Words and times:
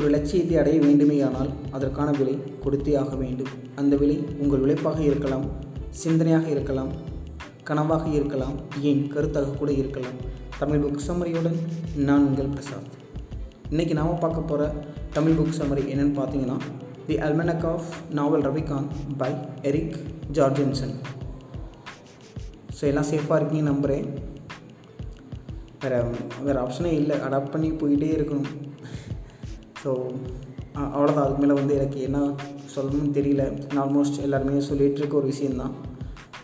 ஒரு 0.00 0.10
லட்சியத்தை 0.14 0.54
அடைய 0.60 0.76
வேண்டுமேயானால் 0.84 1.48
அதற்கான 1.76 2.10
விலை 2.18 2.34
கொடுத்தே 2.64 2.92
ஆக 3.00 3.14
வேண்டும். 3.22 3.50
அந்த 3.80 3.94
விலை 4.02 4.16
உங்கள் 4.42 4.62
உழைப்பாக 4.64 5.00
இருக்கலாம் 5.08 5.44
சிந்தனையாக 6.02 6.46
இருக்கலாம் 6.54 6.92
கனவாக 7.68 8.06
இருக்கலாம் 8.18 8.54
ஏன் 8.90 9.02
கருத்தாக 9.14 9.50
கூட 9.58 9.70
இருக்கலாம். 9.80 10.16
தமிழ் 10.60 10.82
புக் 10.84 11.04
சம்மரியுடன் 11.08 11.58
நான் 12.08 12.24
உங்கள் 12.28 12.50
பிரசாத் 12.54 12.88
இன்றைக்கி 13.72 13.94
நாம் 13.98 14.22
பார்க்க 14.24 14.48
போகிற 14.52 14.70
தமிழ் 15.16 15.36
புக் 15.38 15.58
சம்மரி 15.58 15.84
என்னென்னு 15.92 16.16
பார்த்தீங்கன்னா 16.20 16.56
the 17.06 17.16
Almanack 17.26 17.66
of 17.72 17.90
Naval 18.18 18.46
Ravikant 18.48 18.96
by 19.22 19.30
Eric 19.70 19.98
Jorgenson 20.38 20.96
so 22.78 22.84
எல்லாம் 22.92 23.10
சேஃபாக 23.12 23.40
இருக்கீங்கன்னு 23.40 23.72
நம்புகிறேன் 23.72 24.08
வேறு 25.84 26.00
வேறு 26.48 26.58
ஆப்ஷனே 26.64 26.94
இல்லை. 27.02 27.18
அடாப்ட் 27.28 27.54
பண்ணி 27.56 27.70
போயிட்டே 27.82 28.10
இருக்கணும். 28.16 28.50
ஸோ 29.82 29.90
அவ்வளோதான் 30.94 31.24
அதுக்கு 31.24 31.42
மேலே 31.42 31.54
வந்து 31.60 31.74
எனக்கு 31.78 32.00
என்ன 32.08 32.18
சொல்லணும்னு 32.74 33.12
தெரியல. 33.18 33.44
நான் 33.72 33.82
ஆல்மோஸ்ட் 33.84 34.20
எல்லாருமே 34.26 34.60
சொல்லிகிட்டு 34.68 35.00
இருக்க 35.02 35.14
ஒரு 35.20 35.28
விஷயந்தான் 35.32 35.74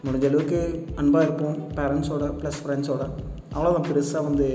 முடிஞ்ச 0.06 0.24
அளவுக்கு 0.30 0.58
அன்பாக 1.00 1.26
இருப்போம். 1.26 1.56
பேரண்ட்ஸோட 1.78 2.24
ப்ளஸ் 2.40 2.60
ஃப்ரெண்ட்ஸோட 2.62 3.04
அவ்வளோதான் 3.54 3.88
பெருசாக 3.90 4.26
வந்து 4.28 4.48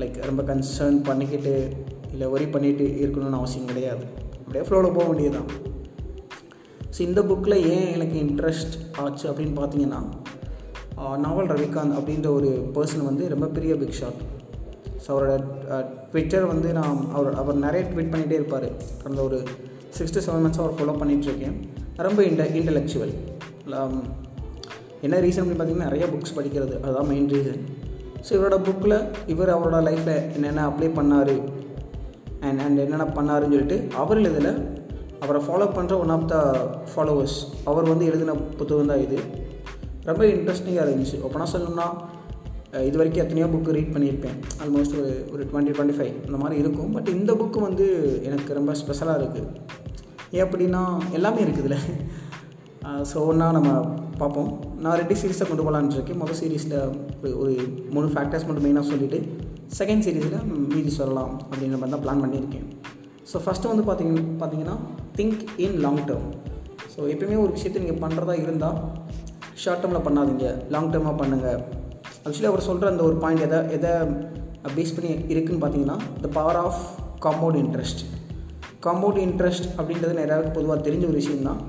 லைக் 0.00 0.18
ரொம்ப 0.30 0.42
கன்சர்ன் 0.50 0.98
பண்ணிக்கிட்டு 1.08 1.54
இல்லை 2.12 2.26
ஒரி 2.34 2.46
பண்ணிட்டு 2.54 2.84
இருக்கணும்னு 3.04 3.40
அவசியம் 3.40 3.70
கிடையாது. 3.72 4.04
அப்படியே 4.40 4.64
ஃப்ளோவில் 4.66 4.96
போக 4.98 5.06
வேண்டியதுதான். 5.10 5.50
ஸோ 6.94 7.00
இந்த 7.08 7.20
புக்கில் 7.30 7.56
ஏன் 7.74 7.88
எனக்கு 7.96 8.16
இன்ட்ரெஸ்ட் 8.24 8.76
ஆச்சு 9.04 9.24
அப்படின்னு 9.30 9.56
பார்த்தீங்கன்னா 9.60 10.00
நாவல் 11.24 11.50
ரவிகாந்த் 11.54 11.96
அப்படின்ற 11.98 12.28
ஒரு 12.38 12.50
பர்சன் 12.74 13.08
வந்து 13.10 13.24
ரொம்ப 13.32 13.46
பெரிய 13.56 13.74
பிக் 13.80 13.98
ஷாட் 14.00 14.20
ஸோ 15.04 15.08
அவரோட 15.14 15.32
ட்விட்டர் 16.10 16.46
வந்து 16.52 16.68
நான் 16.78 16.98
அவர் 17.16 17.38
அவர் 17.42 17.56
நிறைய 17.64 17.82
ட்வீட் 17.90 18.12
பண்ணிகிட்டே 18.12 18.36
இருப்பார். 18.40 18.68
கடந்த 19.02 19.20
ஒரு 19.28 19.38
சிக்ஸ் 19.96 20.14
டு 20.16 20.20
செவன் 20.26 20.44
மந்த்ஸ் 20.44 20.60
அவர் 20.62 20.76
ஃபாலோ 20.78 20.94
பண்ணிகிட்ருக்கேன் 21.00 21.56
ரொம்ப 22.06 22.20
இன்ட 22.28 22.44
இன்டலெக்சுவல் 22.60 23.14
என்ன 25.06 25.16
ரீசன் 25.24 25.42
அப்படின்னு 25.42 25.60
பார்த்தீங்கன்னா 25.60 25.88
நிறைய 25.90 26.04
புக்ஸ் 26.12 26.36
படிக்கிறது. 26.36 26.74
அதுதான் 26.84 27.08
மெயின் 27.12 27.28
ரீசன் 27.34 27.60
ஸோ 28.26 28.30
இவரோட 28.36 28.56
புக்கில் 28.68 28.96
இவர் 29.32 29.52
அவரோட 29.54 29.78
லைஃப்பில் 29.88 30.22
என்னென்ன 30.36 30.62
அப்ளை 30.68 30.88
பண்ணார்? 30.98 31.34
அண்ட் 32.46 32.60
அண்ட் 32.64 32.78
என்னென்ன 32.84 33.06
பண்ணாருன்னு 33.16 33.54
சொல்லிட்டு 33.54 33.78
அவர் 34.02 34.20
இதில் 34.30 34.50
அவரை 35.24 35.40
ஃபாலோ 35.46 35.66
பண்ணுற 35.76 35.94
ஒன் 36.04 36.12
ஆஃப் 36.14 36.26
த 36.32 36.36
ஃபாலோவர்ஸ் 36.92 37.36
அவர் 37.70 37.90
வந்து 37.92 38.08
எழுதின 38.10 38.36
புத்தகம் 38.58 38.90
தான் 38.92 39.02
இது. 39.04 39.18
ரொம்ப 40.08 40.22
இன்ட்ரெஸ்டிங்காக 40.32 40.86
இருந்துச்சு. 40.86 41.18
அப்போனா 41.24 41.46
சொல்லணும்னா 41.52 41.86
இது 42.88 42.96
வரைக்கும் 43.00 43.22
எத்தனையோ 43.24 43.46
புக்கு 43.52 43.74
ரீட் 43.76 43.92
பண்ணியிருப்பேன். 43.94 44.36
ஆல்மோஸ்ட் 44.62 44.94
ஒரு 45.00 45.10
ஒரு 45.32 45.42
டுவெண்ட்டி 45.50 45.72
டுவெண்ட்டி 45.74 45.96
ஃபைவ் 45.98 46.14
அந்த 46.26 46.38
மாதிரி 46.42 46.56
இருக்கும். 46.62 46.90
பட் 46.96 47.10
இந்த 47.16 47.32
புக்கு 47.40 47.58
வந்து 47.66 47.86
எனக்கு 48.28 48.58
ரொம்ப 48.58 48.72
ஸ்பெஷலாக 48.82 49.20
இருக்குது 49.20 49.50
ஏன் 50.36 50.44
அப்படின்னா 50.46 50.82
எல்லாமே 51.18 51.40
இருக்குதுல்ல. 51.46 51.78
ஸோ 53.10 53.18
ஒன்றா 53.30 53.46
நம்ம 53.58 53.70
பார்ப்போம். 54.22 54.50
நான் 54.82 54.98
ரெண்டு 55.00 55.14
சீரீஸை 55.20 55.44
கொண்டு 55.50 55.64
போகலான்னு 55.66 55.96
இருக்கேன். 55.98 56.18
மொதல் 56.22 56.40
சீரீஸில் 56.40 56.76
ஒரு 57.22 57.30
ஒரு 57.42 57.52
மூணு 57.94 58.08
ஃபேக்டர்ஸ் 58.14 58.46
மட்டும் 58.48 58.66
மெயினாக 58.66 58.86
சொல்லிவிட்டு 58.90 59.20
செகண்ட் 59.78 60.04
சீரீஸில் 60.06 60.50
மீதி 60.72 60.90
சொல்லலாம் 60.98 61.32
அப்படின்ற 61.50 61.76
மாதிரி 61.78 61.94
தான் 61.94 62.04
பிளான் 62.06 62.22
பண்ணியிருக்கேன். 62.24 62.66
ஸோ 63.30 63.36
ஃபஸ்ட்டு 63.44 63.70
வந்து 63.72 63.84
பார்த்திங்க 63.88 64.24
பார்த்தீங்கன்னா 64.42 64.76
think 65.18 65.40
in 65.66 65.78
long 65.86 66.02
term 66.10 66.28
so 66.94 67.00
எப்பயுமே 67.12 67.38
ஒரு 67.44 67.52
விஷயத்தை 67.56 67.78
நீங்கள் 67.84 68.02
பண்ணுறதா 68.04 68.34
இருந்தால் 68.44 68.78
ஷார்ட் 69.62 69.82
டேர்மில் 69.82 70.06
பண்ணாதீங்க. 70.08 70.46
லாங் 70.74 70.92
டேர்மாக 70.94 71.16
பண்ணுங்கள் 71.22 71.60
ஆக்சுவலி 72.24 72.44
அவர் 72.44 72.60
சொல்கிற 72.60 72.90
அந்த 72.90 73.02
ஒரு 73.02 73.16
பாயிண்ட் 73.16 73.42
எதை 73.42 73.58
எதை 73.70 73.90
பேஸ் 74.76 74.94
பண்ணி 74.96 75.34
இருக்குதுன்னு 75.34 75.62
பார்த்தீங்கன்னா 75.64 75.96
the 76.20 76.28
power 76.32 76.56
of 76.56 76.80
compound 77.22 77.58
interest 77.58 78.02
compound 78.82 79.20
interest 79.26 79.66
அப்படின்றது 79.78 80.14
நிறையாவுக்கு 80.20 80.52
பொதுவாக 80.52 80.90
தெரிஞ்ச 80.90 81.02
ஒரு 81.02 81.18
விஷயம் 81.20 81.42
தான் 81.42 81.60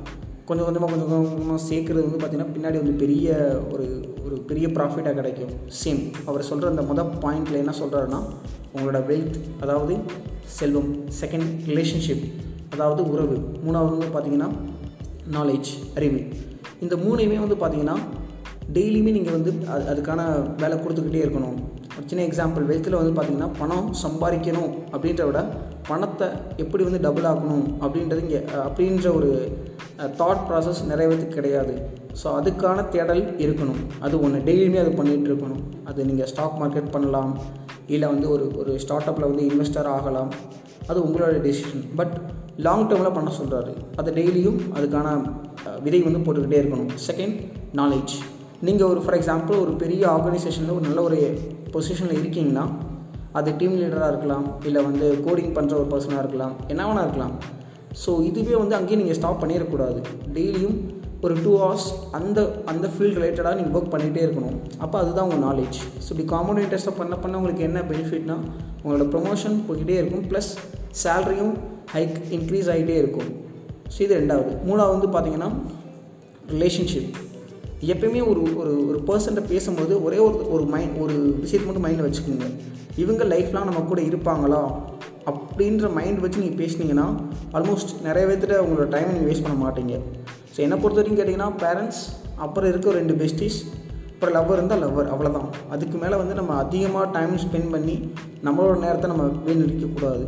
கொஞ்சம் 0.46 0.66
கொஞ்சமாக 0.66 0.92
கொஞ்சம் 0.92 1.34
கொஞ்சமாக 1.34 1.62
சேர்க்குறது 1.70 2.10
வந்து 2.10 2.22
பார்த்திங்கன்னா 2.26 2.48
பின்னாடி 2.56 2.78
வந்து 2.82 2.92
பெரிய 2.92 3.34
ஒரு 3.72 4.14
ஒரு 4.26 4.36
பெரிய 4.40 4.68
ப்ராஃபிட்டாக 4.68 5.14
கிடைக்கும். 5.14 5.50
சேம் 5.84 6.14
அவர் 6.26 6.44
சொல்கிற 6.44 6.70
அந்த 6.70 6.82
மொதல் 6.82 7.24
பாயிண்டில் 7.24 7.62
என்ன 7.62 7.74
சொல்கிறாருன்னா 7.82 8.20
உங்களோட 8.76 9.00
வெல்த் 9.12 9.38
அதாவது 9.60 9.98
செல்வம். 10.46 10.92
செகண்ட் 11.22 11.50
ரிலேஷன்ஷிப் 11.66 12.32
அதாவது 12.70 13.12
உறவு. 13.12 13.38
மூணாவது 13.68 13.98
வந்து 13.98 14.14
பார்த்திங்கன்னா 14.16 14.50
நாலேஜ் 15.32 15.72
அறிவு. 15.96 16.22
இந்த 16.80 16.96
மூணையுமே 16.96 17.38
வந்து 17.46 17.56
பார்த்திங்கன்னா 17.64 17.98
டெய்லியுமே 18.76 19.12
நீங்கள் 19.16 19.36
வந்து 19.38 19.52
அது 19.74 19.84
அதுக்கான 19.92 20.22
வேலை 20.62 20.76
கொடுத்துக்கிட்டே 20.78 21.24
இருக்கணும். 21.26 21.58
ஒரு 21.96 22.06
சின்ன 22.12 22.24
எக்ஸாம்பிள் 22.30 22.64
வெல்த்தில் 22.70 22.98
வந்து 23.00 23.14
பார்த்திங்கன்னா 23.18 23.52
பணம் 23.60 23.90
சம்பாதிக்கணும் 24.04 24.72
அப்படின்ற 24.94 25.26
விட 25.30 25.42
பணத்தை 25.90 26.28
எப்படி 26.64 26.84
வந்து 26.88 27.02
டபுள் 27.06 27.28
ஆக்கணும் 27.32 27.66
அப்படின்றது 27.84 28.24
இங்கே 28.26 28.42
அப்படின்ற 28.66 29.08
ஒரு 29.20 29.30
தாட் 30.22 30.44
ப்ராசஸ் 30.48 30.82
நிறைவேற்று 30.92 31.28
கிடையாது. 31.38 31.76
ஸோ 32.22 32.28
அதுக்கான 32.40 32.88
தேடல் 32.96 33.24
இருக்கணும். 33.46 33.80
அது 34.06 34.16
ஒன்று 34.26 34.46
டெய்லியுமே 34.50 34.82
அது 34.84 34.92
பண்ணிகிட்டு 35.00 35.30
இருக்கணும். 35.32 35.64
அது 35.90 36.06
நீங்கள் 36.10 36.30
ஸ்டாக் 36.34 36.60
மார்க்கெட் 36.62 36.94
பண்ணலாம். 36.96 37.34
இல்லை 37.96 38.08
வந்து 38.14 38.28
ஒரு 38.36 38.46
ஒரு 38.62 38.74
ஸ்டார்ட் 38.84 39.10
அப்பில் 39.10 39.30
வந்து 39.32 39.48
இன்வெஸ்டர் 39.50 39.90
ஆகலாம். 39.96 40.32
அது 40.92 41.00
உங்களோட 41.08 41.34
டெசிஷன் 41.48 41.84
பட் 42.00 42.16
லாங் 42.66 42.88
டேர்மில் 42.90 43.16
பண்ண 43.18 43.30
சொல்கிறாரு 43.42 43.74
அது 44.02 44.10
டெய்லியும் 44.20 44.60
அதுக்கான 44.78 45.08
விதை 45.86 46.00
வந்து 46.08 46.24
போட்டுக்கிட்டே 46.26 46.62
இருக்கணும். 46.62 46.92
செகண்ட் 47.10 47.38
நாலேஜ் 47.80 48.16
நீங்கள் 48.68 48.90
ஒரு 48.92 49.00
ஃபார் 49.04 49.18
எக்ஸாம்பிள் 49.20 49.62
ஒரு 49.64 49.74
பெரிய 49.84 50.04
ஆர்கனைசேஷனில் 50.16 50.76
ஒரு 50.76 50.86
நல்ல 50.88 51.02
ஒரு 51.08 51.18
பொசிஷனில் 51.74 52.20
இருக்கீங்கன்னா 52.22 52.66
அது 53.40 53.50
டீம் 53.60 53.78
லீடராக 53.80 54.12
இருக்கலாம் 54.12 54.46
இல்லை 54.68 54.82
வந்து 54.88 55.08
கோடிங் 55.26 55.56
பண்ணுற 55.56 55.74
ஒரு 55.80 55.88
பர்சனாக 55.94 56.22
இருக்கலாம் 56.24 56.54
என்ன 56.72 56.82
வேணா 56.90 57.02
இருக்கலாம். 57.06 57.34
ஸோ 58.04 58.12
இதுவே 58.30 58.56
வந்து 58.62 58.76
அங்கேயும் 58.78 59.02
நீங்கள் 59.02 59.18
ஸ்டாப் 59.20 59.42
பண்ணிடக்கூடாது. 59.42 60.00
டெய்லியும் 60.36 60.78
ஒரு 61.26 61.36
டூ 61.44 61.52
ஹவர்ஸ் 61.62 61.90
அந்த 62.18 62.40
அந்த 62.72 62.86
ஃபீல்ட் 62.94 63.18
ரிலேட்டடாக 63.20 63.56
நீங்கள் 63.60 63.76
ஒர்க் 63.78 63.94
பண்ணிகிட்டே 63.94 64.24
இருக்கணும். 64.26 64.58
அப்போ 64.84 64.96
அதுதான் 65.02 65.26
உங்கள் 65.28 65.44
நாலேஜ் 65.48 65.78
ஸோ 66.04 66.10
இப்படி 66.14 66.28
காமோடேட்டர்ஸை 66.36 66.94
பண்ண 67.00 67.16
பண்ண 67.24 67.38
உங்களுக்கு 67.42 67.68
என்ன 67.70 67.82
பெனிஃபிட்னா 67.92 68.38
உங்களோட 68.84 69.08
ப்ரொமோஷன் 69.16 69.58
போய்கிட்டே 69.68 69.98
இருக்கும் 70.02 70.26
ப்ளஸ் 70.32 70.52
சேலரியும் 71.04 71.54
ஹைக் 71.96 72.18
இன்க்ரீஸ் 72.38 72.70
ஆகிட்டே 72.76 72.98
இருக்கும். 73.04 73.30
ஸோ 73.94 74.02
இது 74.08 74.14
ரெண்டாவது. 74.22 74.54
மூணாவது 74.70 74.96
வந்து 74.98 75.12
பார்த்தீங்கன்னா 75.16 75.52
ரிலேஷன்ஷிப் 76.56 77.16
எப்பயுமே 77.82 78.22
ஒரு 78.32 78.42
ஒரு 78.62 78.74
ஒரு 78.90 79.00
பர்சன்ட்ட 79.08 79.42
பேசும்போது 79.52 79.94
ஒரே 80.04 80.18
ஒரு 80.18 80.38
ஒரு 80.56 80.64
மைண்ட் 80.74 80.98
ஒரு 81.06 81.16
விஷயத்தை 81.44 81.66
மட்டும் 81.68 81.86
மைண்டில் 81.88 82.08
வச்சுக்கோங்க. 82.08 82.48
இவங்க 83.04 83.24
லைஃப்லாம் 83.32 83.68
நம்ம 83.70 83.82
கூட 83.92 84.02
இருப்பாங்களா? 84.02 84.62
அப்படின்ற 85.30 85.86
மைண்ட் 85.98 86.22
வச்சு 86.24 86.42
நீங்கள் 86.44 86.62
பேசுனீங்கன்னா 86.64 87.08
ஆல்மோஸ்ட் 87.58 87.92
நிறைய 88.08 88.24
பேர்த்திட்ட 88.30 88.58
உங்களோட 88.66 88.88
டைமை 88.96 89.12
நீங்கள் 89.16 89.30
வேஸ்ட் 89.32 89.46
பண்ண 89.48 89.58
மாட்டீங்க. 89.66 89.96
ஸோ 90.54 90.60
என்னை 90.66 90.78
பொறுத்த 90.84 91.00
வரைக்கும் 91.00 91.20
கேட்டிங்கன்னா 91.20 91.50
பேரண்ட்ஸ் 91.64 92.04
அப்புறம் 92.46 92.70
இருக்க 92.72 92.92
ரெண்டு 93.00 93.14
பெஸ்டிஸ் 93.22 93.60
அப்புறம் 94.14 94.36
லவ்வர் 94.36 94.60
இருந்தால் 94.60 94.84
லவ்வர் 94.84 95.10
அவ்வளோதான் 95.14 95.50
அதுக்கு 95.76 95.98
மேலே 96.04 96.16
வந்து 96.22 96.36
நம்ம 96.40 96.54
அதிகமாக 96.64 97.08
டைம் 97.16 97.34
ஸ்பெண்ட் 97.46 97.72
பண்ணி 97.76 97.96
நம்மளோட 98.48 98.78
நேரத்தை 98.86 99.10
நம்ம 99.12 99.26
வீணடிக்கக்கூடாது 99.48 100.26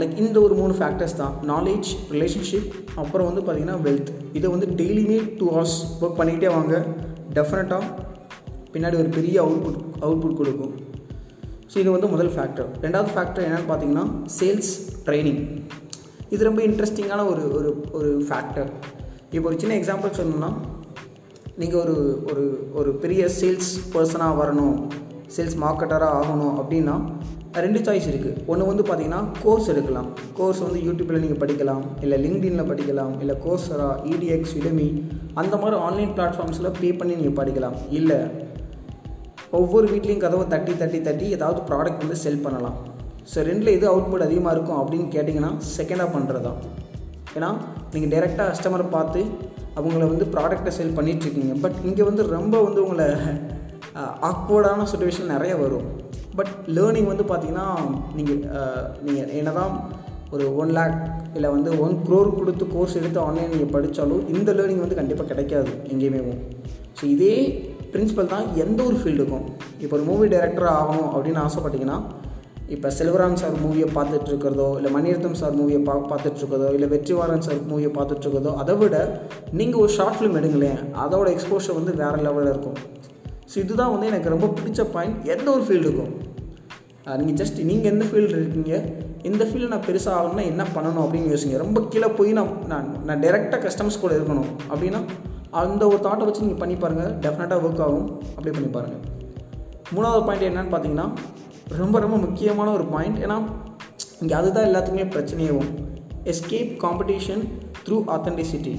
லைக் 0.00 0.16
இந்த 0.24 0.38
ஒரு 0.46 0.54
மூணு 0.54 0.74
ஃபேக்டர்ஸ் 0.78 1.16
தான். 1.20 1.34
நாலேஜ் 1.52 1.88
ரிலேஷன்ஷிப் 2.14 2.68
அப்புறம் 3.02 3.28
வந்து 3.28 3.42
பார்த்திங்கன்னா 3.44 3.78
வெல்த் 3.86 4.10
இதை 4.38 4.46
வந்து 4.54 4.66
டெய்லியுமே 4.80 5.18
டூ 5.38 5.46
ஹவர்ஸ் 5.54 5.78
ஒர்க் 6.02 6.18
பண்ணிக்கிட்டே 6.20 6.50
வாங்க. 6.56 6.74
டெஃபினட்டாக 7.36 7.84
பின்னாடி 8.74 8.96
ஒரு 9.02 9.10
பெரிய 9.18 9.36
அவுட்புட் 9.44 9.80
அவுட்புட் 10.06 10.38
கொடுக்கும். 10.40 10.74
ஸோ 11.70 11.76
இது 11.82 11.90
வந்து 11.94 12.08
முதல் 12.14 12.32
ஃபேக்டர் 12.34 12.68
ரெண்டாவது 12.84 13.10
ஃபேக்டர் 13.14 13.44
என்னென்னு 13.46 13.68
பார்த்தீங்கன்னா 13.70 14.04
சேல்ஸ் 14.38 14.70
ட்ரைனிங் 15.06 15.42
இது 16.34 16.48
ரொம்ப 16.48 16.60
இன்ட்ரெஸ்டிங்கான 16.68 17.24
ஒரு 17.32 17.42
ஒரு 17.58 17.70
ஒரு 17.98 18.10
ஃபேக்டர் 18.28 18.70
இப்போ 19.34 19.46
ஒரு 19.50 19.58
சின்ன 19.62 19.74
எக்ஸாம்பிள் 19.80 20.16
சொல்லணும்னா 20.18 20.50
நீங்கள் 21.60 21.80
ஒரு 21.82 21.96
ஒரு 22.30 22.44
ஒரு 22.78 22.90
பெரிய 23.02 23.22
சேல்ஸ் 23.40 23.70
பர்சனாக 23.94 24.38
வரணும் 24.40 24.76
சேல்ஸ் 25.36 25.56
மார்க்கெட்டராக 25.64 26.18
ஆகணும் 26.20 26.56
அப்படின்னா 26.60 26.96
ரெண்டு 27.64 27.80
சாய்ஸ் 27.86 28.08
இருக்குது 28.10 28.40
ஒன்று 28.50 28.68
வந்து 28.70 28.84
பார்த்தீங்கன்னா 28.86 29.20
கோர்ஸ் 29.42 29.68
எடுக்கலாம். 29.72 30.08
கோர்ஸ் 30.38 30.60
வந்து 30.64 30.80
யூடியூப்பில் 30.86 31.22
நீங்கள் 31.24 31.40
படிக்கலாம் 31.42 31.84
இல்லை 32.04 32.16
லிங்க்டின்ல 32.24 32.64
படிக்கலாம் 32.70 33.14
இல்லை 33.22 33.34
கோர்ஸரா 33.44 33.88
இடிஎக்ஸ் 34.12 34.54
இடமி 34.60 34.88
அந்த 35.42 35.54
மாதிரி 35.62 35.76
ஆன்லைன் 35.86 36.12
பிளாட்ஃபார்ம்ஸில் 36.18 36.74
பே 36.80 36.90
பண்ணி 37.00 37.14
நீங்கள் 37.20 37.38
படிக்கலாம். 37.40 37.76
இல்லை 37.98 38.18
ஒவ்வொரு 39.60 39.86
வீட்லேயும் 39.92 40.22
கதவை 40.24 40.44
தட்டி 40.54 40.72
தட்டி 40.82 41.00
தட்டி 41.08 41.26
ஏதாவது 41.36 41.60
ப்ராடக்ட் 41.68 42.04
வந்து 42.04 42.18
செல் 42.24 42.44
பண்ணலாம். 42.46 42.78
ஸோ 43.32 43.44
ரெண்டில் 43.48 43.74
எது 43.76 43.86
அவுட்புட் 43.92 44.26
அதிகமாக 44.26 44.54
இருக்கும் 44.56 44.80
அப்படின்னு 44.80 45.08
கேட்டிங்கன்னா 45.14 45.52
செகண்டாக 45.74 46.10
பண்ணுறது 46.16 46.42
தான் 46.48 46.58
ஏன்னா 47.36 47.50
நீங்கள் 47.92 48.12
டேரெக்டாக 48.14 48.48
கஸ்டமரை 48.50 48.86
பார்த்து 48.96 49.20
அவங்கள 49.78 50.04
வந்து 50.12 50.26
ப்ராடக்டை 50.34 50.72
செல் 50.78 50.96
பண்ணிகிட்ருக்கீங்க 50.98 51.54
பட் 51.64 51.78
இங்கே 51.88 52.04
வந்து 52.08 52.22
ரொம்ப 52.36 52.54
வந்து 52.66 52.80
உங்களை 52.86 53.08
ஆக்வர்டான 54.30 54.86
சுச்சுவேஷன் 54.92 55.32
நிறைய 55.34 55.54
வரும். 55.62 55.86
பட் 56.38 56.52
லேர்னிங் 56.76 57.08
வந்து 57.12 57.24
பார்த்திங்கன்னா 57.30 57.68
நீங்கள் 58.16 58.40
நீங்கள் 59.06 59.32
என்ன 59.40 59.52
தான் 59.60 59.72
ஒரு 60.34 60.56
ஒன் 60.56 60.72
லேக் 60.78 60.96
இல்லை 61.36 61.48
வந்து 61.50 61.70
ஒன் 61.84 61.94
க்ரோர் 62.06 62.36
கொடுத்து 62.38 62.64
கோர்ஸ் 62.74 62.96
எடுத்து 63.00 63.20
ஆன்லைன் 63.20 63.52
நீங்கள் 63.54 63.72
படித்தாலும் 63.74 64.22
இந்த 64.34 64.52
லேர்னிங் 64.52 64.84
வந்து 64.84 64.98
கண்டிப்பாக 65.00 65.28
கிடைக்காது 65.32 65.70
எங்கேயுமே. 65.92 66.34
ஸோ 66.98 67.04
இதே 67.14 67.34
பிரின்சிபல் 67.92 68.32
தான் 68.32 68.46
எந்த 68.54 68.82
ஒரு 68.82 68.96
ஃபீல்டுக்கும் 69.00 69.44
இப்போ 69.82 69.96
ஒரு 69.96 70.02
மூவி 70.02 70.28
டைரக்டர் 70.28 70.70
ஆகணும் 70.78 71.10
அப்படின்னு 71.14 71.42
ஆசைப்பட்டீங்கன்னா 71.46 71.98
இப்போ 72.74 72.88
செல்வராம் 72.98 73.38
சார் 73.40 73.56
மூவியை 73.64 73.88
பார்த்துட்ருக்கிறதோ 73.96 74.68
இல்லை 74.78 74.90
மணிரத்தம் 74.96 75.36
சார் 75.40 75.54
மூவியை 75.58 75.80
பா 75.88 75.94
பார்த்துட்ருக்கதோ 76.10 76.68
இல்லை 76.72 76.88
வெற்றிவாரன் 76.88 77.44
சார் 77.46 77.60
மூவியை 77.70 77.90
பார்த்துட்ருக்கதோ 77.98 78.52
அதை 78.54 78.74
விட 78.76 78.96
நீங்கள் 79.52 79.80
ஒரு 79.80 79.92
ஷார்ட் 79.92 80.16
ஃபிலிம் 80.18 80.38
எடுங்களேன் 80.40 80.80
அதோட 81.04 81.26
எக்ஸ்போஷர் 81.36 81.74
வந்து 81.74 81.94
வேறு 81.94 82.24
லெவலில் 82.26 82.52
இருக்கும். 82.54 82.78
ஸோ 83.52 83.56
இதுதான் 83.58 83.92
வந்து 83.92 84.06
எனக்கு 84.06 84.28
ரொம்ப 84.28 84.46
பிடிச்ச 84.46 84.82
பாயிண்ட் 84.94 85.26
எந்த 85.26 85.50
ஒரு 85.50 85.62
ஃபீல்டுக்கும் 85.62 86.12
நீங்கள் 87.18 87.36
ஜஸ்ட் 87.40 87.58
நீங்கள் 87.68 87.90
எந்த 87.92 88.04
ஃபீல்டு 88.08 88.36
இருக்கீங்க 88.38 88.72
இந்த 89.28 89.42
ஃபீல்டு 89.48 89.70
நான் 89.72 89.84
பெருசாக 89.88 90.14
ஆகணும்னா 90.18 90.44
என்ன 90.52 90.62
பண்ணணும் 90.76 91.02
அப்படின்னு 91.04 91.28
யோசிங்க. 91.32 91.56
ரொம்ப 91.62 91.78
கீழே 91.92 92.08
போய் 92.18 92.30
நான் 92.38 92.50
நான் 92.70 92.88
நான் 93.08 93.20
டேரெக்டாக 93.24 93.60
கஸ்டமர்ஸ் 93.64 94.00
கூட 94.04 94.12
இருக்கணும். 94.18 94.48
அப்படின்னா 94.70 95.00
அந்த 95.60 95.82
ஒரு 95.92 96.00
தாட்டை 96.06 96.24
வச்சு 96.28 96.42
நீங்கள் 96.44 96.60
பண்ணி 96.62 96.76
பாருங்கள் 96.84 97.12
டெஃபினட்டாக 97.24 97.64
ஒர்க் 97.66 97.82
ஆகும். 97.86 98.08
அப்படி 98.36 98.54
பண்ணி 98.56 98.70
பாருங்கள் 98.76 99.02
மூணாவது 99.96 100.22
பாயிண்ட் 100.28 100.46
என்னென்னு 100.48 100.72
பார்த்தீங்கன்னா 100.72 101.06
ரொம்ப 101.82 101.96
ரொம்ப 102.04 102.16
முக்கியமான 102.24 102.72
ஒரு 102.78 102.86
பாயிண்ட் 102.94 103.20
ஏன்னா 103.26 103.36
இங்கே 104.22 104.34
அதுதான் 104.40 104.66
எல்லாத்துக்குமே 104.70 105.06
பிரச்சனையாகும் 105.14 105.70
எஸ்கேப் 106.32 106.72
காம்படிஷன் 106.84 107.44
த்ரூ 107.86 107.98
ஆத்தென்டிசிட்டி 108.16 108.74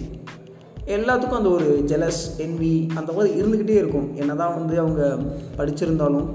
எல்லாத்துக்கும் 0.95 1.39
அந்த 1.39 1.51
ஒரு 1.57 1.69
ஜெலஸ் 1.91 2.21
என்வி 2.43 2.73
அந்த 2.99 3.09
மாதிரி 3.15 3.29
இருந்துக்கிட்டே 3.39 3.77
இருக்கும். 3.83 4.09
என்ன 4.21 4.35
தான் 4.41 4.53
வந்து 4.59 4.75
அவங்க 4.83 5.01
படிச்சிருந்தாலும் 5.57 6.27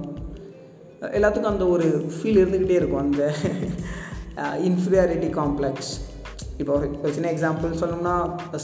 எல்லாத்துக்கும் 1.17 1.53
அந்த 1.55 1.67
ஒரு 1.75 1.87
ஃபீல் 2.15 2.41
இருந்துக்கிட்டே 2.43 2.79
இருக்கும் 2.81 3.05
அந்த 3.07 3.23
இன்ஃபீரியாரிட்டி 4.69 5.29
காம்ப்ளெக்ஸ் 5.41 5.93
இப்போ 6.61 6.73
ஒரு 7.05 7.13
சின்ன 7.17 7.29
எக்ஸாம்பிள் 7.35 7.79
சொல்லணும்னா 7.81 8.15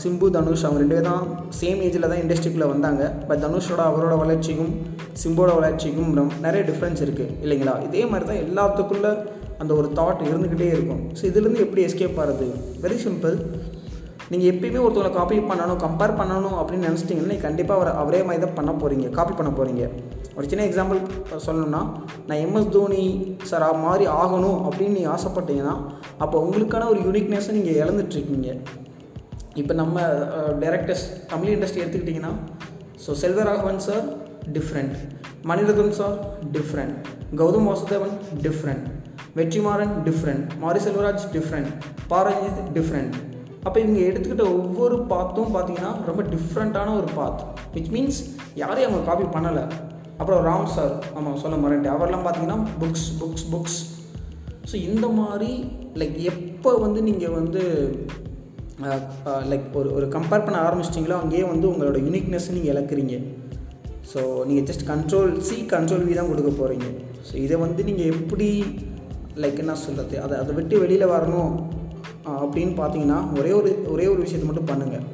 சிம்பு 0.03 0.27
தனுஷ் 0.35 0.65
அவங்க 0.67 0.81
ரெண்டு 0.83 0.97
பேரும் 0.97 1.09
தான் 1.11 1.25
சேம் 1.61 1.81
ஏஜில் 1.87 2.09
தான் 2.11 2.21
இண்டஸ்ட்ரிக்குள்ளே 2.25 2.69
வந்தாங்க. 2.73 3.03
பட் 3.29 3.41
தனுஷோட 3.45 3.83
அவரோட 3.91 4.15
வளர்ச்சிக்கும் 4.23 4.73
சிம்போட 5.23 5.51
வளர்ச்சிக்கும் 5.59 6.13
நிறைய 6.47 6.63
டிஃப்ரென்ஸ் 6.71 7.03
இருக்குது 7.07 7.35
இல்லைங்களா? 7.45 7.75
இதே 7.89 8.03
மாதிரி 8.13 8.29
தான் 8.31 8.43
எல்லாத்துக்குள்ளே 8.45 9.13
அந்த 9.63 9.73
ஒரு 9.81 9.89
தாட் 9.99 10.23
இருந்துக்கிட்டே 10.29 10.69
இருக்கும். 10.77 11.03
ஸோ 11.19 11.23
இதுலேருந்து 11.31 11.65
எப்படி 11.67 11.83
எஸ்கேப் 11.89 12.21
ஆகிறது 12.23 12.49
வெரி 12.85 12.99
சிம்பிள் 13.07 13.37
நீங்கள் 14.33 14.51
எப்பயுமே 14.53 14.81
ஒருத்தவங்களை 14.85 15.13
காப்பி 15.19 15.37
பண்ணணும் 15.51 15.83
கம்பேர் 15.87 16.19
பண்ணணும் 16.21 16.57
அப்படின்னு 16.61 16.87
நினச்சிட்டிங்கன்னா 16.89 17.33
நீங்கள் 17.35 17.49
கண்டிப்பாக 17.49 17.79
அவர் 17.81 17.99
அவரே 18.03 18.21
மாதிரி 18.29 18.43
தான் 18.45 18.57
பண்ண 18.59 18.73
போகிறீங்க 18.83 19.09
காப்பி 19.19 19.35
பண்ண 19.39 19.51
போகிறீங்க 19.59 19.85
ஒரு 20.39 20.49
சின்ன 20.51 20.65
எக்ஸாம்பிள் 20.69 20.99
சொல்லணும்னா 21.47 21.81
நான் 22.27 22.41
எம்எஸ் 22.43 22.69
தோனி 22.75 23.05
சார் 23.51 23.65
மாதிரி 23.85 24.05
ஆகணும் 24.21 24.59
அப்படின்னு 24.67 24.97
நீங்கள் 24.99 25.15
ஆசைப்பட்டீங்கன்னா 25.15 25.73
அப்போ 26.25 26.37
உங்களுக்கான 26.45 26.89
ஒரு 26.93 27.01
யூனிக்னஸை 27.07 27.55
நீங்கள் 27.57 27.79
இழந்துட்டுருக்கீங்க. 27.83 28.51
இப்போ 29.61 29.75
நம்ம 29.81 30.05
டேரக்டர்ஸ் 30.63 31.05
தமிழ் 31.33 31.53
இண்டஸ்ட்ரி 31.55 31.83
எடுத்துக்கிட்டிங்கன்னா 31.85 32.33
so 33.05 33.17
Selvaraghavan 33.23 33.83
sir 33.87 34.05
different 34.57 34.95
Mani Ratnam 35.51 35.97
sir 36.01 36.15
different 36.57 36.95
Gautham 37.41 37.67
Vasudevan 37.71 38.15
different 38.47 38.87
Vetrimaaran 39.39 39.97
different 40.07 40.47
Mari 40.63 40.81
Selvaraj 40.87 41.27
different 41.35 41.71
பாரஜித் 42.13 42.63
different 42.79 43.17
அப்போ 43.67 43.79
இவங்க 43.81 44.01
எடுத்துக்கிட்ட 44.09 44.45
ஒவ்வொரு 44.59 44.97
பாத்தும் 45.13 45.53
பார்த்தீங்கன்னா 45.57 45.93
ரொம்ப 46.09 46.23
டிஃப்ரெண்ட்டான 46.35 46.95
ஒரு 47.01 47.09
பாத் 47.19 47.41
விச் 47.75 47.93
மீன்ஸ் 47.97 48.21
யாரையும் 48.63 48.91
அவங்க 48.91 49.07
காப்பி 49.11 49.27
பண்ணலை. 49.37 49.65
அப்புறம் 50.19 50.45
ராம் 50.45 50.67
சார் 50.67 50.93
ஆமாம் 51.15 51.37
சொல்ல 51.37 51.57
மறந்துட்டு 51.57 51.95
அவர்லாம் 51.97 52.25
பார்த்தீங்கன்னா 52.25 52.59
புக்ஸ் 52.81 53.09
புக்ஸ் 53.21 53.47
புக்ஸ் 53.53 53.79
ஸோ 54.73 54.75
இந்த 54.75 55.07
மாதிரி 55.09 55.51
லைக் 55.95 56.17
எப்போ 56.23 56.77
வந்து 56.77 57.03
நீங்கள் 57.03 57.31
வந்து 57.31 57.63
லைக் 59.45 59.67
ஒரு 59.73 59.95
ஒரு 59.95 60.07
கம்பேர் 60.09 60.45
பண்ண 60.45 60.59
ஆரம்பிச்சிட்டிங்களோ 60.61 61.21
அங்கேயே 61.21 61.45
வந்து 61.45 61.71
உங்களோட 61.73 61.99
யூனிக்னஸ் 61.99 62.53
நீங்கள் 62.53 62.75
இழக்கிறீங்க. 62.75 63.15
ஸோ 64.13 64.45
நீங்கள் 64.45 64.65
just 64.65 64.85
control 64.87 65.41
C 65.41 65.55
control 65.67 66.05
V 66.05 66.15
தான் 66.15 66.29
கொடுக்க 66.29 66.51
போகிறீங்க 66.51 66.87
ஸோ 67.31 67.35
இதை 67.37 67.57
வந்து 67.57 67.85
நீங்கள் 67.85 68.07
எப்படி 68.07 68.49
லைக் 69.37 69.59
என்ன 69.59 69.75
சொல்கிறது 69.75 70.21
அதை 70.21 70.39
அதை 70.39 70.55
விட்டு 70.55 70.79
வெளியில் 70.79 71.07
வரணும் 71.07 71.53
அப்படின்னு 72.25 72.75
பார்த்தீங்கன்னா 72.77 73.39
ஒரே 73.39 73.53
ஒரு 73.53 73.85
ஒரே 73.89 74.07
ஒரு 74.07 74.21
விஷயத்தை 74.21 74.49
மட்டும் 74.49 74.67
பண்ணுங்கள் 74.67 75.05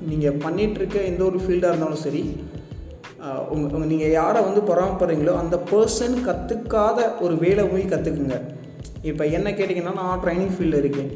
நீங்கள் 0.00 0.36
பண்ணிகிட்ருக்க 0.36 1.04
எந்த 1.04 1.24
ஒரு 1.24 1.38
ஃபீல்டாக 1.38 1.68
இருந்தாலும் 1.68 2.02
சரி 2.02 2.22
உங்கள் 3.52 3.72
உங்கள் 3.76 3.90
நீங்கள் 3.92 4.14
யாரை 4.20 4.40
வந்து 4.46 4.60
பொறாமப்படுறீங்களோ 4.68 5.32
அந்த 5.42 5.56
பர்சன் 5.70 6.14
கற்றுக்காத 6.28 6.98
ஒரு 7.24 7.34
வேலை 7.42 7.64
போய் 7.72 7.90
கற்றுக்குங்க 7.92 8.36
இப்போ 9.10 9.24
என்ன 9.36 9.48
கேட்டிங்கன்னா 9.58 9.92
நான் 9.98 10.22
ட்ரைனிங் 10.24 10.54
ஃபீல்டில் 10.54 10.80
இருக்கேன். 10.82 11.10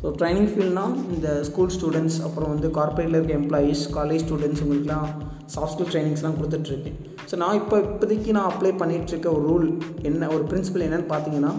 ஸோ 0.00 0.06
ட்ரைனிங் 0.20 0.50
ஃபீல்ட்னால் 0.52 0.94
இந்த 1.14 1.28
ஸ்கூல் 1.48 1.72
ஸ்டூடெண்ட்ஸ் 1.76 2.18
அப்புறம் 2.26 2.50
வந்து 2.54 2.68
கார்ப்பரேட்டில் 2.78 3.18
இருக்க 3.18 3.34
எம்ப்ளாயீஸ் 3.40 3.82
காலேஜ் 3.96 4.22
ஸ்டூடெண்ட்ஸ் 4.26 4.62
உங்களுக்குலாம் 4.64 5.08
சாஃப்ட் 5.54 5.74
ஸ்கில் 5.74 5.90
ட்ரைனிங்ஸ்லாம் 5.92 6.36
கொடுத்துட்ருக்கேன். 6.38 6.96
ஸோ 7.30 7.34
நான் 7.42 7.58
இப்போ 7.60 7.76
இப்போதைக்கு 7.86 8.36
நான் 8.36 8.48
அப்ளை 8.52 8.72
பண்ணிகிட்ருக்க 8.82 9.28
ஒரு 9.36 9.44
ரூல் 9.50 9.66
என்ன 10.10 10.28
ஒரு 10.36 10.44
பிரின்சிபல் 10.52 10.86
என்னென்னு 10.86 11.10
பார்த்தீங்கன்னா 11.12 11.52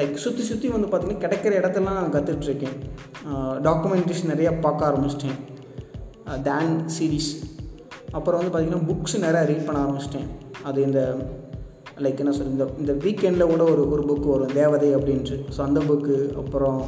லைக் 0.00 0.14
சுற்றி 0.26 0.44
சுற்றி 0.50 0.68
வந்து 0.76 0.88
பார்த்திங்கன்னா 0.92 1.24
கிடைக்கிற 1.24 1.54
இடத்தெல்லாம் 1.60 1.98
நான் 2.00 2.14
கற்றுட்ருக்கேன் 2.16 2.76
டாக்குமெண்டேஷன் 3.66 4.32
நிறையா 4.34 4.52
பார்க்க 4.66 4.88
ஆரம்பிச்சிட்டேன். 4.90 5.38
தேன் 6.48 6.74
சீரீஸ் 6.96 7.32
அப்புறம் 8.18 8.38
வந்து 8.40 8.52
பார்த்திங்கன்னா 8.52 8.86
புக்ஸ் 8.90 9.16
நிறையா 9.26 9.44
ரீட் 9.50 9.66
பண்ண 9.68 9.78
ஆரம்பிச்சிட்டேன். 9.84 10.28
அது 10.68 10.78
இந்த 10.88 11.00
லைக் 12.04 12.20
என்ன 12.22 12.32
சொல்ல 12.36 12.52
இந்த 12.54 12.66
இந்த 12.82 12.92
வீக்கெண்டில் 13.04 13.50
கூட 13.52 13.62
ஒரு 13.72 13.82
ஒரு 13.94 14.02
புக்கு 14.08 14.28
வரும் 14.34 14.54
தேவதை 14.60 14.88
அப்படின்ட்டு. 14.98 15.36
ஸோ 15.56 15.60
அந்த 15.66 15.80
புக்கு 15.88 16.16
அப்புறம் 16.40 16.80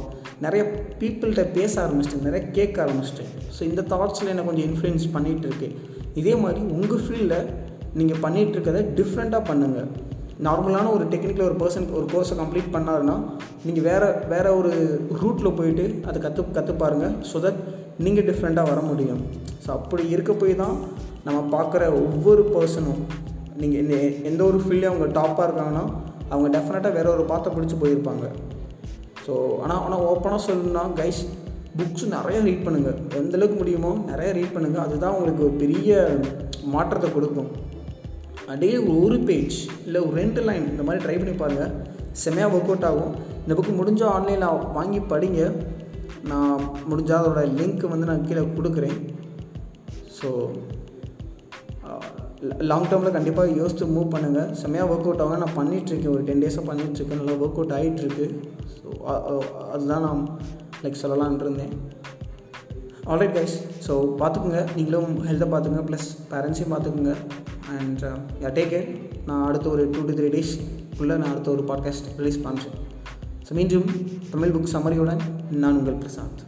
நிறைய 0.45 0.63
பீப்புள்கிட்ட 1.01 1.43
பேச 1.59 1.73
ஆரம்பிச்சிட்டேன் 1.85 2.27
நிறைய 2.27 2.41
கேட்க 2.57 2.75
ஆரம்பிச்சிட்டேன். 2.85 3.31
ஸோ 3.55 3.61
இந்த 3.69 3.83
தாட்ஸில் 3.93 4.31
என்னை 4.33 4.43
கொஞ்சம் 4.49 4.67
இன்ஃப்ளூயன்ஸ் 4.69 5.07
பண்ணிகிட்டு 5.15 5.47
இருக்கு 5.49 5.69
இதே 6.21 6.35
மாதிரி 6.43 6.61
உங்கள் 6.77 7.03
ஃபீல்டில் 7.05 7.47
நீங்கள் 7.99 8.21
பண்ணிகிட்டு 8.25 8.55
இருக்கிறத 8.57 8.83
டிஃப்ரெண்ட்டாக 8.99 9.43
பண்ணுங்கள் 9.49 9.89
நார்மலான 10.45 10.89
ஒரு 10.95 11.05
டெக்னிக்கில் 11.11 11.47
ஒரு 11.49 11.55
பர்சன் 11.61 11.87
ஒரு 11.99 12.05
கோர்ஸை 12.13 12.35
கம்ப்ளீட் 12.41 12.73
பண்ணாருன்னா 12.75 13.15
நீங்கள் 13.67 13.85
வேறு 13.89 14.07
வேறு 14.33 14.49
ஒரு 14.59 14.71
ரூட்டில் 15.21 15.57
போயிட்டு 15.59 15.85
அதை 16.09 16.17
கற்று 16.25 16.43
கற்று 16.57 16.73
பாருங்கள் 16.83 17.15
ஸோ 17.29 17.39
தட் 17.45 17.61
நீங்கள் 18.05 18.27
டிஃப்ரெண்ட்டாக 18.29 18.71
வர 18.71 18.81
முடியும். 18.91 19.21
ஸோ 19.63 19.69
அப்படி 19.77 20.03
இருக்க 20.15 20.31
போய் 20.41 20.61
தான் 20.63 20.75
நம்ம 21.27 21.39
பார்க்குற 21.55 21.83
ஒவ்வொரு 22.03 22.43
பர்சனும் 22.55 23.01
நீங்கள் 23.61 23.81
இந்த 23.83 23.95
எந்த 24.29 24.41
ஒரு 24.49 24.57
ஃபீல்ட்லேயும் 24.63 24.93
அவங்க 24.93 25.07
டாப்பாக 25.19 25.47
இருக்காங்கன்னா 25.47 25.85
அவங்க 26.33 26.47
டெஃபினட்டாக 26.55 26.95
வேற 26.97 27.07
ஒரு 27.15 27.23
பாத்தை 27.31 27.49
பிடிச்சி 27.55 27.75
போயிருப்பாங்க. 27.81 28.25
ஸோ 29.25 29.33
ஆனால் 29.63 29.81
ஆனால் 29.85 30.03
ஓப்பனாக 30.09 30.41
சொல்லணும்னா 30.47 30.83
கைஸ் 30.99 31.21
புக்ஸ் 31.79 32.05
நிறைய 32.15 32.37
ரீட் 32.47 32.63
பண்ணுங்கள் 32.67 32.99
எந்தளவுக்கு 33.19 33.57
முடியுமோ 33.61 33.91
நிறைய 34.11 34.29
ரீட் 34.37 34.53
பண்ணுங்கள் 34.55 34.83
அதுதான் 34.85 35.15
உங்களுக்கு 35.15 35.43
ஒரு 35.47 35.55
பெரிய 35.63 35.97
மாற்றத்தை 36.75 37.09
கொடுக்கும். 37.15 37.49
டெய்லி 38.61 38.79
ஒரு 38.99 39.17
பேஜ் 39.29 39.57
இல்லை 39.87 39.99
ஒரு 40.05 40.15
ரெண்டு 40.21 40.41
லைன் 40.47 40.65
இந்த 40.73 40.83
மாதிரி 40.87 41.03
ட்ரை 41.05 41.15
பண்ணி 41.21 41.35
பாருங்கள் 41.41 41.73
செம்மையாக 42.23 42.55
ஒர்க் 42.55 42.71
அவுட் 42.71 42.87
ஆகும். 42.89 43.11
இந்த 43.43 43.53
புக்கு 43.57 43.73
முடிஞ்சால் 43.79 44.13
ஆன்லைனில் 44.17 44.63
வாங்கி 44.77 45.01
படிங்க. 45.11 45.41
நான் 46.31 46.63
முடிஞ்சால் 46.91 47.21
அதோட 47.21 47.41
லிங்க் 47.59 47.85
வந்து 47.93 48.09
நான் 48.11 48.25
கீழே 48.29 48.43
கொடுக்குறேன். 48.57 48.97
ஸோ 50.19 50.29
லாங் 52.41 52.87
டேர்மில் 52.89 53.15
கண்டிப்பாக 53.15 53.53
யோசித்து 53.59 53.85
மூவ் 53.93 54.11
பண்ணுங்கள் 54.13 54.49
செம்மையாக 54.53 54.91
ஒர்க் 54.93 55.07
அவுட் 55.07 55.21
ஆகும் 55.21 55.43
நான் 55.43 55.55
பண்ணிகிட்ருக்கேன் 55.55 56.13
ஒரு 56.15 56.23
டென் 56.23 56.43
டேஸாக 56.43 56.63
பண்ணிகிட்ருக்கேன் 56.69 57.19
நல்லா 57.21 57.35
ஒர்க் 57.43 57.59
அவுட் 57.59 57.73
ஆகிட்டுருக்கு 57.77 58.25
ஸோ 58.73 58.89
அதுதான் 59.73 60.01
நான் 60.01 60.21
லைக் 60.83 61.01
சொல்லலான் 61.03 61.39
இருந்தேன். 61.45 61.73
ஆல்ரைட் 63.05 63.35
கைஸ் 63.37 63.55
ஸோ 63.87 63.93
பார்த்துக்குங்க 64.21 64.61
நீங்களும் 64.75 65.11
ஹெல்த்தை 65.27 65.47
பார்த்துக்குங்க 65.53 65.85
ப்ளஸ் 65.89 66.07
பேரண்ட்ஸையும் 66.31 66.73
பார்த்துக்குங்க 66.73 67.15
and 67.77 68.03
yeah 68.43 68.49
uh, 68.49 68.53
take 68.57 68.71
care 68.73 68.87
நான் 69.25 69.45
அடுத்த 69.47 69.69
ஒரு 69.69 69.85
டூ 69.95 70.03
டு 70.09 70.13
த்ரீ 70.19 70.29
டேஸ்க்குள்ளே 70.37 71.17
நான் 71.17 71.31
அடுத்த 71.31 71.51
ஒரு 71.51 71.65
பாட்காஸ்ட் 71.71 72.07
ரிலீஸ் 72.17 72.39
பண்ணுறேன் 72.45 72.77
ஸோ 73.49 73.53
மீண்டும் 73.53 73.89
தமிழ் 74.31 74.55
புக் 74.55 74.73
சமரியுடன் 74.75 75.23
நான் 75.63 75.77
உங்கள் 75.77 76.01
பிரசாந்த். 76.03 76.41